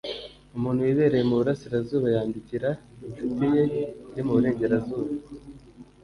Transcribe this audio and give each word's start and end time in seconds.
umuntu 0.55 0.79
wibereye 0.87 1.23
mu 1.29 1.35
burasirazuba 1.39 2.07
yandikira 2.15 2.69
inshuti 3.05 3.45
ye 3.55 3.63
iri 4.11 4.21
mu 4.25 4.31
burengerazuba 4.37 5.07